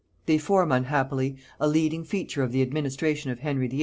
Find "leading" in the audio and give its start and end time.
1.67-2.03